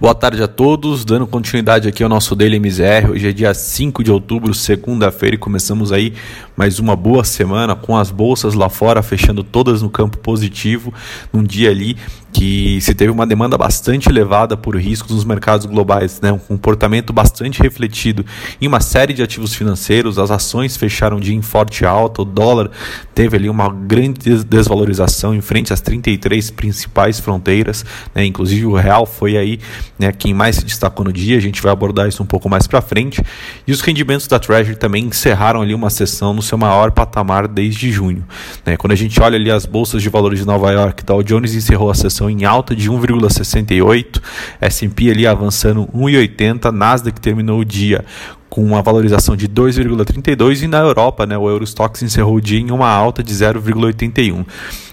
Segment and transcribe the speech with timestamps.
[0.00, 3.10] Boa tarde a todos, dando continuidade aqui ao nosso Daily MZR.
[3.10, 6.14] Hoje é dia 5 de outubro, segunda-feira, e começamos aí
[6.56, 10.94] mais uma boa semana com as bolsas lá fora fechando todas no campo positivo,
[11.32, 11.96] num dia ali
[12.32, 16.30] que se teve uma demanda bastante elevada por riscos nos mercados globais, né?
[16.32, 18.24] um comportamento bastante refletido
[18.60, 22.70] em uma série de ativos financeiros, as ações fecharam de em forte alta, o dólar
[23.14, 27.84] teve ali uma grande desvalorização em frente às 33 principais fronteiras,
[28.14, 28.24] né?
[28.24, 29.58] inclusive o real foi aí
[29.98, 32.66] né, quem mais se destacou no dia, a gente vai abordar isso um pouco mais
[32.66, 33.22] para frente,
[33.66, 37.90] e os rendimentos da Treasury também encerraram ali uma sessão no seu maior patamar desde
[37.90, 38.24] junho.
[38.64, 38.76] Né?
[38.76, 41.90] Quando a gente olha ali as bolsas de valores de Nova York, Dow Jones encerrou
[41.90, 44.20] a sessão em alta de 1,68,
[44.60, 48.04] S&P ali avançando 1,80, Nasdaq terminou o dia
[48.48, 52.70] com uma valorização de 2,32 e na Europa, né, o Eurostox encerrou o dia em
[52.70, 54.46] uma alta de 0,81.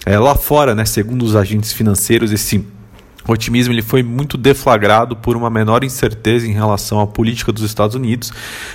[0.06, 2.66] É, lá fora, né, segundo os agentes financeiros, esse
[3.28, 7.64] o otimismo ele foi muito deflagrado por uma menor incerteza em relação à política dos
[7.64, 8.32] Estados Unidos.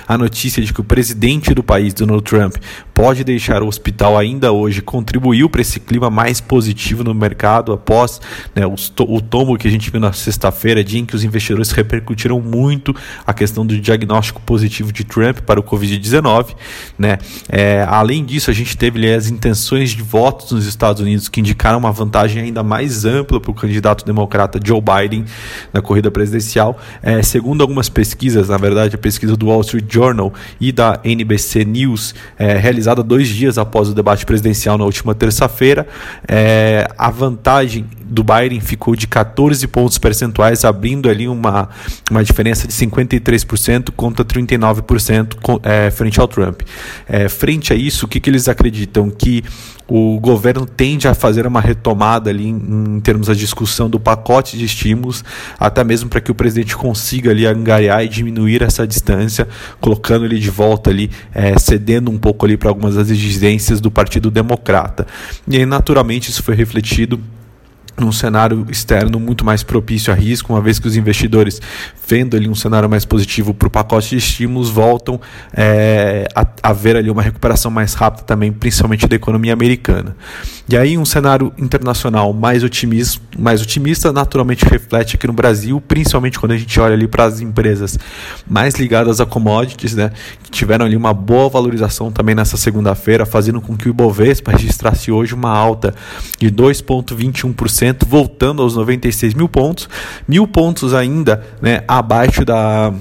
[0.07, 2.55] A notícia de que o presidente do país, Donald Trump,
[2.93, 8.19] pode deixar o hospital ainda hoje contribuiu para esse clima mais positivo no mercado após
[8.53, 8.75] né, o,
[9.07, 12.95] o tombo que a gente viu na sexta-feira, dia em que os investidores repercutiram muito
[13.25, 16.55] a questão do diagnóstico positivo de Trump para o Covid-19.
[16.97, 17.17] Né?
[17.49, 21.39] É, além disso, a gente teve ali, as intenções de votos nos Estados Unidos que
[21.39, 25.25] indicaram uma vantagem ainda mais ampla para o candidato democrata democrata Joe Biden
[25.71, 26.79] na corrida presidencial.
[27.01, 31.65] É, segundo algumas pesquisas, na verdade, a pesquisa do Wall Street Journal e da NBC
[31.65, 35.87] News, é, realizada dois dias após o debate presidencial na última terça-feira,
[36.27, 41.69] é, a vantagem do Biden ficou de 14 pontos percentuais, abrindo ali uma,
[42.09, 46.61] uma diferença de 53% contra 39% é, frente ao Trump.
[47.07, 49.09] É, frente a isso, o que, que eles acreditam?
[49.09, 49.43] Que
[49.93, 54.57] o governo tende a fazer uma retomada ali em, em termos da discussão do pacote
[54.57, 55.21] de estímulos,
[55.59, 59.45] até mesmo para que o presidente consiga ali angariar e diminuir essa distância,
[59.81, 63.91] colocando ele de volta ali, é, cedendo um pouco ali para algumas das exigências do
[63.91, 65.05] Partido Democrata.
[65.45, 67.19] E aí, naturalmente, isso foi refletido
[67.99, 71.61] num cenário externo muito mais propício a risco, uma vez que os investidores,
[72.07, 75.19] vendo ali um cenário mais positivo para o pacote de estímulos, voltam
[75.53, 80.15] é, a, a, ver ali uma recuperação mais rápida também, principalmente da economia americana.
[80.69, 86.39] E aí um cenário internacional mais otimista, mais otimista naturalmente reflete aqui no Brasil, principalmente
[86.39, 87.99] quando a gente olha ali para as empresas
[88.47, 90.11] mais ligadas a commodities, né,
[90.43, 95.11] que tiveram ali uma boa valorização também nessa segunda-feira, fazendo com que o Ibovespa registrasse
[95.11, 95.93] hoje uma alta
[96.39, 99.89] de 2,21% voltando aos 96 mil pontos,
[100.27, 102.93] mil pontos ainda né, abaixo da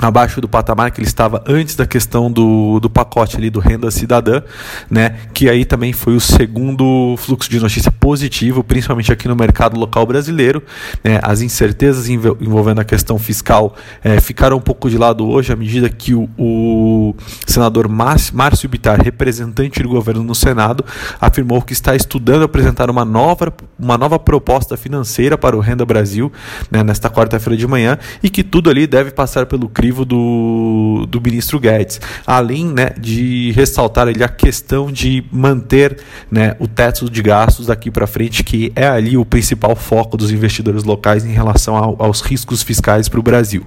[0.00, 3.90] abaixo do patamar que ele estava antes da questão do, do pacote ali do renda
[3.90, 4.42] cidadã,
[4.90, 9.78] né, que aí também foi o segundo fluxo de notícia positivo, principalmente aqui no mercado
[9.78, 10.62] local brasileiro,
[11.04, 15.56] né, as incertezas envolvendo a questão fiscal é, ficaram um pouco de lado hoje à
[15.56, 17.14] medida que o, o
[17.46, 20.84] senador Márcio Bittar, representante do governo no Senado,
[21.20, 26.32] afirmou que está estudando apresentar uma nova, uma nova proposta financeira para o Renda Brasil,
[26.70, 31.20] né, nesta quarta-feira de manhã, e que tudo ali deve passar pelo CRI do, do
[31.20, 35.98] ministro Guedes, além né, de ressaltar ali a questão de manter
[36.30, 40.30] né, o teto de gastos daqui para frente, que é ali o principal foco dos
[40.30, 43.66] investidores locais em relação ao, aos riscos fiscais para o Brasil.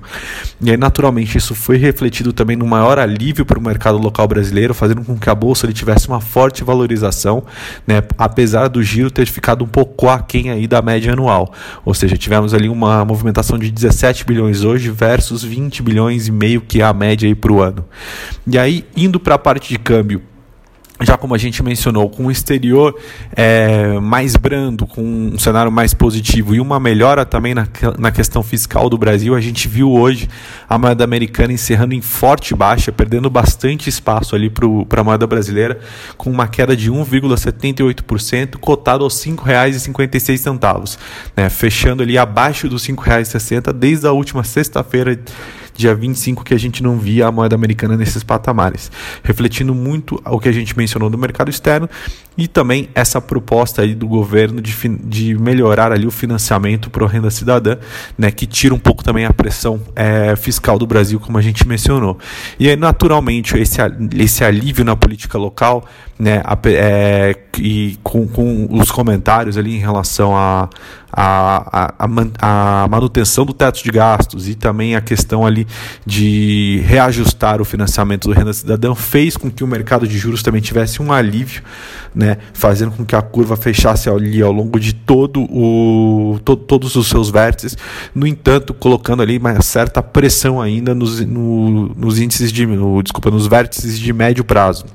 [0.62, 4.74] E aí, naturalmente, isso foi refletido também no maior alívio para o mercado local brasileiro,
[4.74, 7.44] fazendo com que a bolsa ele tivesse uma forte valorização,
[7.86, 11.54] né, apesar do giro ter ficado um pouco aquém aí da média anual.
[11.84, 16.32] Ou seja, tivemos ali uma movimentação de 17 bilhões hoje versus 20 bilhões milhões e
[16.32, 17.86] meio que é a média aí para o ano.
[18.46, 20.22] E aí, indo para a parte de câmbio,
[21.02, 22.96] já como a gente mencionou, com o exterior
[23.36, 28.44] é, mais brando, com um cenário mais positivo e uma melhora também na, na questão
[28.44, 30.30] fiscal do Brasil, a gente viu hoje
[30.70, 35.80] a moeda americana encerrando em forte baixa, perdendo bastante espaço ali para a moeda brasileira,
[36.16, 40.98] com uma queda de 1,78%, cotado aos R$ 5,56,
[41.36, 45.20] né, fechando ali abaixo dos R$ 5,60 desde a última sexta-feira
[45.76, 48.92] dia 25 que a gente não via a moeda americana nesses patamares,
[49.24, 51.90] refletindo muito o que a gente mencionou do mercado externo
[52.38, 54.74] e também essa proposta aí do governo de,
[55.04, 57.78] de melhorar ali o financiamento para a renda cidadã,
[58.18, 61.68] né, que tira um pouco também a pressão é, fiscal do Brasil, como a gente
[61.68, 62.18] mencionou.
[62.60, 63.78] E aí, naturalmente, esse,
[64.18, 65.86] esse alívio na política local,
[66.18, 70.70] né, a, é, e com, com os comentários ali em relação a,
[71.16, 75.68] a, a, a, manutenção do teto de gastos e também a questão ali
[76.06, 80.60] de reajustar o financiamento do renda cidadão fez com que o mercado de juros também
[80.60, 81.62] tivesse um alívio,
[82.16, 86.96] né, fazendo com que a curva fechasse ali ao longo de todo o to, todos
[86.96, 87.78] os seus vértices,
[88.16, 93.30] no entanto, colocando ali uma certa pressão ainda nos, no, nos índices de, no, desculpa,
[93.30, 94.86] nos vértices de médio prazo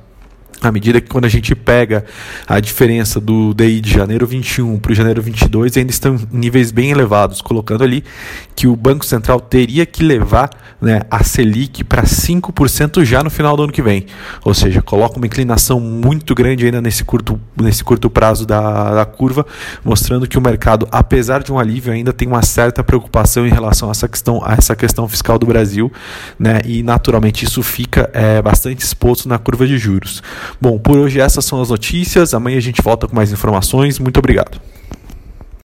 [0.61, 2.05] à medida que quando a gente pega
[2.47, 6.71] a diferença do DI de janeiro 21 para o janeiro 22 ainda estão em níveis
[6.71, 8.05] bem elevados, colocando ali
[8.57, 10.51] que o Banco Central teria que levar
[10.81, 14.07] né, a Selic para 5% já no final do ano que vem.
[14.45, 19.05] Ou seja, coloca uma inclinação muito grande ainda nesse curto, nesse curto prazo da, da
[19.05, 19.47] curva,
[19.85, 23.89] mostrando que o mercado, apesar de um alívio, ainda tem uma certa preocupação em relação
[23.89, 25.93] a essa questão, a essa questão fiscal do Brasil,
[26.39, 30.23] né, e naturalmente isso fica é, bastante exposto na curva de juros.
[30.61, 32.35] Bom, por hoje essas são as notícias.
[32.35, 33.99] Amanhã a gente volta com mais informações.
[33.99, 34.61] Muito obrigado.